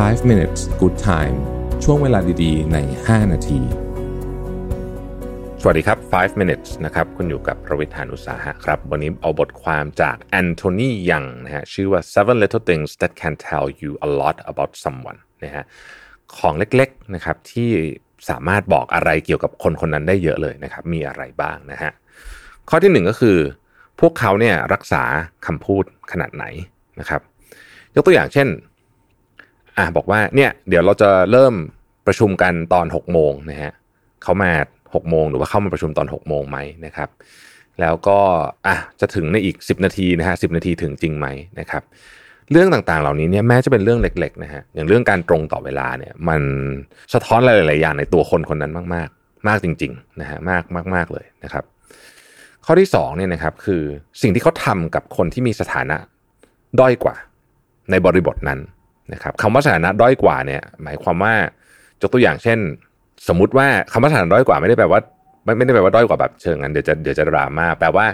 [0.00, 1.36] 5 minutes good time
[1.84, 3.60] ช่วงเวลาดีๆ ใน 5 นาที
[5.60, 14.08] สวัสดีครับ 5 minutes นะครับ คุณอยู่กับประวิทานุสาหะครับ วันนี้เอาบทความจากแอนโทนียังนะฮะ ชื่อว่า seven little things that can tell you a
[14.20, 15.64] lot about someone นะฮะ
[16.36, 17.70] ของเล็กๆ นะครับ ที่
[18.30, 21.90] สามารถบอกอะไรเกี่ยวกับคนคนนั้นได้เยอะเลยนะครับ มีอะไรบ้างนะฮะ
[22.68, 23.36] ข้อที่หนึ่งก็คือ
[24.00, 25.02] พวกเขาเนี่ยรักษา
[25.46, 26.44] คำพูดขนาดไหน
[27.00, 27.20] นะครับ
[27.94, 28.48] ยกตัวอย่างเช่น
[29.82, 31.54] อะบอกว่าเนี่ยเดี๋ยวเราจะเริ่ม
[32.06, 33.72] ประชุมกันตอน6โมงนะฮะ
[34.22, 34.50] เขามา
[34.82, 37.08] 6โมงหรือว่าเข้ามาประชุมตอน6โมงไหมนะครับ
[37.80, 38.18] แล้วก็
[38.66, 41.26] อะจะถึงในอีก 10 นาทีนะฮะสินาทีถึงจริงไหม
[41.60, 41.82] นะครับ
[42.50, 46.40] เรื่องต่างๆ เหล่านี้เนี่ยแม้จะเป็นเรื่องเล็กๆนะฮะอย่างเรื่องการตรงต่อเวลาเนี่ยมัน
[47.14, 50.62] สะท้อนหลายๆอย่างในตัวคนคนนั้นมากๆ มากจริงๆนะฮะมาก
[50.94, 51.64] มากๆเลยนะครับ
[52.64, 53.82] ข้อที่2เนี่ยนะครับคือ
[54.22, 55.96] สิ่งที่เขาทำกับคนที่มีสถานะ
[56.80, 57.16] ด้อยกว่า
[57.90, 58.60] ในบริบทนั้น
[59.12, 61.34] นะครับคำว่าสถานะด้อยกว่าเนี่ยหมายความว่า
[62.02, 62.58] ยกตัวอย่างเช่น
[63.28, 65.00] สมมติว่าคำว่าสถานะด้อยกว่าไม่ได้แปลว่า
[65.44, 68.06] ไม่ไม่ได้แปลว่าด้อยกว่าแบบเชิงนั้นเดี๋ยวจะเดี๋ยวจะดราม่าแปลว่า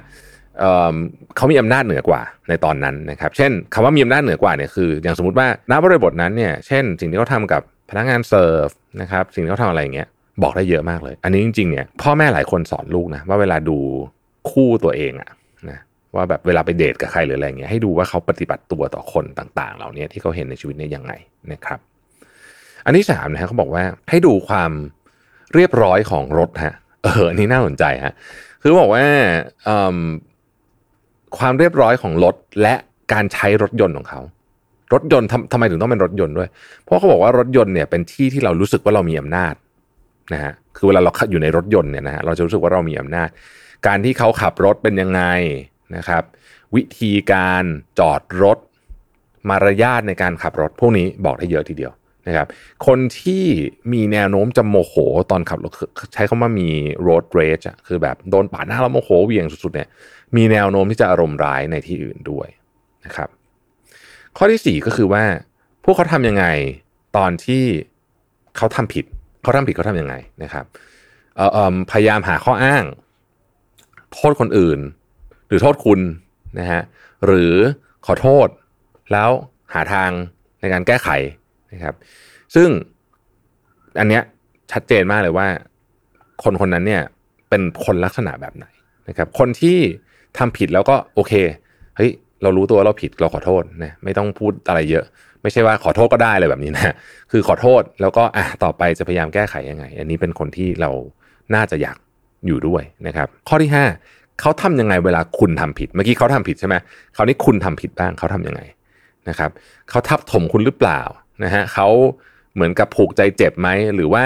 [0.58, 8.68] เเขามีอำนาจเหนือกว่าในตอนนั้นนะครับ เช่นคำว่ามีอำนาจเหนือกว่าเนี่ยคือ อย่างสมมติว่าณบริบทนั้นเนี่ยเช่น สิ่งที่เขาทากับพนักงานเสิร์ฟ
[9.00, 10.08] นะครับสิ่งที่เขาทำอะไรอย่างเงี้ย
[10.42, 13.78] บอกได้เยอะมากเลย อันนี้จริงๆเนี่ยพ่อแม่หลายคนสอนลูกนะว่าเวลาดู
[14.50, 15.36] คู่ตัวเองอะนะ
[16.14, 21.12] ว่าแบบเวลาไปเดทกับใครหรืออะไรเงี้ยให้ดูว่าเขาปฏิบัติตัวต่อคนต่าง ๆ เหล่านี้ที่เขาเห็นในชีวิตเนี่ยยังไง
[21.52, 21.78] นะครับ
[22.84, 24.70] อันที่สามนะฮะเขาบอกว่าให้ดูความ
[25.54, 28.14] เรียบร้อยของรถฮะเอออันนี้น่าสนใจฮะ
[28.62, 29.04] คือบอกว่า
[31.38, 32.74] ความเรียบร้อยของรถและ
[33.12, 34.20] การใช้รถยนต์ของเขา
[34.92, 36.48] รถยนต์ทำทำไมถึงต้องเป็นรถยนต์ด้วย
[36.84, 39.54] เพราะเขาบอกว่ารถยนต์เนี่ยเป็นที่ที่เรารู้สึกว่าเรามีอำนาจ
[40.32, 43.28] นะฮะคือเวลาเราอยู่ในรถยนต์เนี่ยนะฮะเราจะรู้สึกว่าเรามีอำนาจ
[43.86, 45.22] การที่เขาขับรถเป็นยังไง
[45.96, 46.22] นะครับ
[46.74, 47.64] วิธีการ
[47.98, 48.58] จอดรถ
[49.48, 51.92] มารยาทในการขับรถ พวกนี้บอกได้เยอะทีเดียว
[52.26, 52.46] นะครับ
[52.86, 53.44] คนที่
[53.92, 54.94] มีแนวโน้มจะโมโห
[55.30, 55.72] ตอนขับรถ
[56.14, 56.68] ใช้คำว่ามี
[57.06, 59.88] road rage อะคือแบบโดนปาดหน้าแล้วโมโหเวียงสุดๆเนี่ย
[60.36, 62.48] มีแนวโน้มที่จะอารมณ์ร้ายในที่อื่นด้วย
[63.04, 63.28] นะครับ
[64.36, 65.24] ข้อที่ 4 ก็คือว่า
[65.84, 66.44] พวกเขาทำยังไง
[67.16, 67.64] ตอนที่
[68.56, 69.04] เขาทำผิด
[69.42, 70.64] เขาทำผิดเขาทำยังไงนะครับ
[71.90, 72.84] พยายามหาข้ออ้าง
[74.12, 74.80] โทษคนอื่น
[75.48, 76.00] หรือโทษคุณ
[76.58, 76.82] นะฮะ
[77.26, 77.54] หรือ
[78.06, 78.48] ขอโทษ
[79.12, 79.30] แล้ว
[79.74, 80.10] หาทาง
[80.60, 81.08] ในการแก้ไข
[81.72, 81.94] นะครับ
[82.54, 82.68] ซึ่ง
[84.00, 84.22] อันเนี้ย
[84.72, 85.48] ชัดเจนมากเลยว่า
[86.42, 87.02] คนคนนั้นเนี่ย
[87.48, 88.66] เป็นคนลักษณะแบบไหน
[89.08, 89.78] นะครับ คนที่
[90.38, 91.32] ทำผิดแล้วก็โอเค
[91.96, 92.10] เฮ้ย
[92.42, 95.04] เรารู้ตัวเราผิดเราขอโทษนะไม่ต้องพูดอะไรเยอะ
[95.42, 96.94] ไม่ใช่ว่าขอโทษก็ได้เลยแบบนี้นะ
[97.30, 100.90] คือขอโทษแล้วก็อะต่อไปจะพยายามแก้ไขยังไง อันนี้เป็นคนที่เรา
[101.54, 101.96] น่าจะอยาก
[102.46, 103.70] อยู่ด้วยนะครับ ข้อที่
[104.40, 106.74] เขาทำยังไงเวลาคุณทำผิด เมื่อกี้เขาทำผิดใช่ไหม
[107.16, 108.60] คราวนี้คุณทำผิดบ้างเขาทํำยังไง
[109.28, 109.50] นะครับ
[109.90, 111.00] เขาทับถมคุณหรือเปล่า
[111.44, 111.88] นะฮะเขา
[112.54, 114.24] เหมือนกับผูกใจเจ็บไหมหรือว่า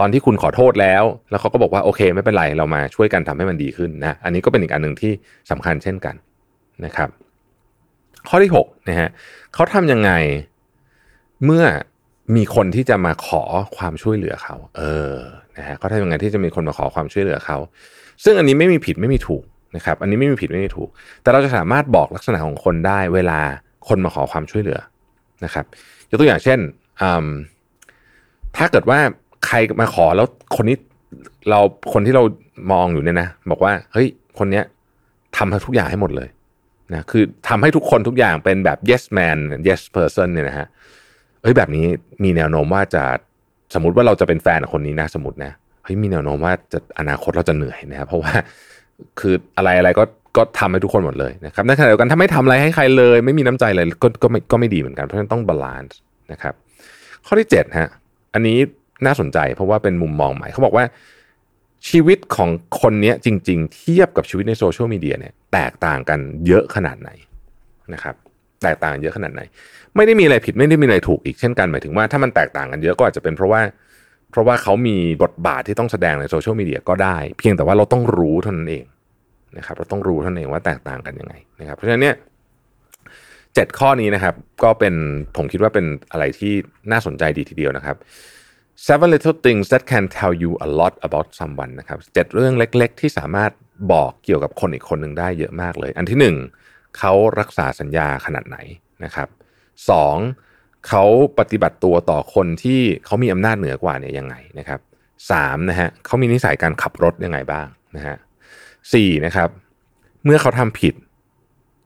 [0.00, 5.12] ตอนที่คุณขอโทษแล้ว แล้วเขาก็บอกว่าโอเค ไม่เป็นไรเรามาช่วยกันทำให้มันดีขึ้นนะอันนี้ก็เป็นอีกอันหนึ่งที่
[5.50, 6.14] สำคัญเช่นกัน
[6.84, 7.08] นะครับ
[8.28, 9.08] ข้อที่6นะฮะ
[9.54, 10.10] เขาทำยังไง
[11.44, 11.64] เมื่อ
[12.36, 13.42] มีคนที่จะมาขอ
[13.76, 15.16] ความช่วยเหลือเขา เออ
[15.58, 17.58] นะฮะเขาทำยังไงที่จะมีคนมาขอความช่วยเหลือเขา
[18.24, 19.42] ซึ่งอันนี้ไม่มีผิดไม่มีถูก
[19.76, 20.88] นะครับอันนี้ไม่มีผิดไม่มีถูก
[21.22, 23.40] แต่เราจะสามารถบอกลักษณะของคนได้เวลา
[23.88, 24.78] คนมาขอความช่วยเหลือ
[25.44, 25.64] นะครับ
[26.10, 26.58] ยกตัวอย่างเช่น
[28.56, 28.98] ถ้าเกิดว่า
[29.46, 30.76] ใครมาขอแล้วคนนี้
[31.50, 31.60] เรา
[31.92, 32.22] คนที่เรา
[32.72, 34.64] มองอยู่เนี่ยนะ บอกว่าเฮ้ยคนเนี้ย
[35.36, 36.28] ทำทุกอย่างให้หมดเลย
[36.92, 39.38] นะคือทำให้ทุกคนทุกอย่างเป็นแบบ yes man
[39.68, 40.66] yes person เนี่ยนะฮะ
[41.42, 41.86] เฮ้ยแบบนี้
[42.22, 43.04] มีแนวโน้มว่าจะ
[43.74, 45.52] สมมติว่าเราจะเป็นแฟนคนนี้นะสมมตินะ
[45.84, 48.32] เฮ้ยมีแนวโน้มว่าจะอนาคตเราจะเหนื่อยนะครับเพราะว่า
[49.20, 50.04] คืออะไรอะไรก็
[50.36, 55.98] ก็ทำให้ทุกคนหมดเลยนะครับในขณะเดียวกันถ้าไม่ทำอะไรให้ใครเลย ไม่มีน้ำใจเลยก็ก็ไม่ก็ไม่ดีเหมือนกันเพราะฉะนั้นต้อง balance
[56.32, 56.54] นะครับ
[57.26, 57.88] ข้อที่7ฮะ
[58.34, 58.58] อันนี้
[59.06, 60.84] น่าสนใจเพราะว่าเป็นมุมมองใหม่เขาบอกว่า
[61.88, 62.50] ชีวิตของ
[62.80, 67.10] คนนี้จริง ๆ เทียบกับชีวิตในโซเชียลมีเดียเนี่ยแตกต่างกันเยอะขนาดไหน
[67.94, 68.14] นะครับ
[68.62, 69.42] แตกต่างเยอะขนาดไหน
[69.96, 73.60] ไม่ได้มีอะไรผิดไม่ได้มีอะไรถูกอีกเช่นกันหมายถึงว่าถ้ามันแตกต่างกันเยอะก็อาจจะเป็นเพราะว่า
[74.30, 78.84] เพราะว่าเขามีบทบาทที่ต้องแสดงในโซเชียลมีเดียก็ได้ เพียงแต่ว่าเราต้องรู้เท่านั้นเอง
[79.58, 82.16] นะครับเราต้องรู้เท่านั้นเองว่าแตกต่างกันยังไงนะครับเพราะฉะนั้นเนี่ย
[83.54, 84.94] เจ็ดข้อนี้นะครับ ก็เป็น
[85.36, 86.52] ผมคิดว่าเป็นอะไรที่
[86.92, 87.96] น่าสนใจดีทีเดียวนะครับ
[88.86, 93.52] seven little things that can tell you a lot about someone นะครับเจ็ดเรื่องเล็ก ๆ ที่สามารถ
[93.92, 96.36] บอกเกี่ยวกับคนอีกคนหนึ่งได้เยอะมากเลย อันที่หนึ่ง
[96.98, 98.58] เขารักษาสัญญาขนาดไหน
[99.04, 99.28] นะครับ
[99.90, 100.16] สอง
[100.88, 101.04] เขา
[101.38, 104.80] ปฏิบัติตัวต่อคนที่เขามีอำนาจเหนือกว่าเนี่ยยังไงนะครับ
[105.30, 107.66] สามนะฮะเขามีนิสัยการขับรถยังไงบ้าง
[107.96, 108.16] นะฮะ
[108.92, 109.48] สี่นะครับ
[110.24, 110.94] เมื่อเขาทำผิด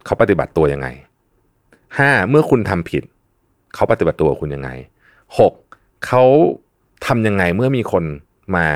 [0.04, 0.88] เขาปฏิบัติตัวยังไง
[1.98, 3.04] ห้าเมื่อคุณทำผิด
[3.74, 4.70] เขาปฏิบัติตัวคุณยังไง
[5.38, 6.06] 6.
[6.06, 6.24] เขา
[7.06, 8.04] ทำยังไงเมื่อมีคน
[8.56, 8.66] มา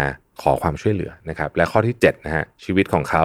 [0.43, 3.25] ขอความช่วยเหลือนะครับ และข้อที่7นะฮะชีวิตของเขา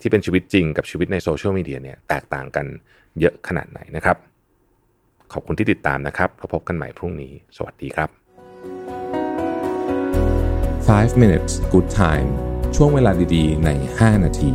[0.00, 2.66] ที่เป็นชีวิตจริงกับชีวิตในโซเชียลมีเดียเนี่ยแตกต่างกัน
[3.20, 4.16] เยอะขนาดไหนนะครับ
[5.32, 8.08] ขอบคุณที่ติดตามนะครับพบกันใหม่พรุ่งนี้ สวัสดีครับ
[10.88, 12.28] 5 minutes good time
[12.76, 14.52] ช่วงเวลาดีๆ ใน 5 นาที